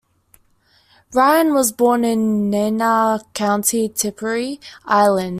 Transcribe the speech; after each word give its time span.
Ryan 1.13 1.53
was 1.53 1.71
born 1.71 2.03
at 2.05 2.17
Nenagh, 2.17 3.21
County 3.35 3.87
Tipperary, 3.87 4.59
Ireland. 4.83 5.29